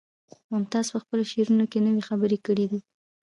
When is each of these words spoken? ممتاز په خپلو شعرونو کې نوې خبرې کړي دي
ممتاز 0.51 0.85
په 0.93 0.99
خپلو 1.03 1.23
شعرونو 1.31 1.65
کې 1.71 1.79
نوې 1.85 2.01
خبرې 2.09 2.37
کړي 2.45 2.65
دي 2.71 2.79